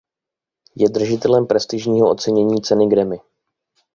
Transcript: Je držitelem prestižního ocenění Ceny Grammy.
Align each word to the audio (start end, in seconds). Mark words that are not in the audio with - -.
Je 0.75 0.89
držitelem 0.89 1.47
prestižního 1.47 2.09
ocenění 2.11 2.61
Ceny 2.61 2.87
Grammy. 2.87 3.21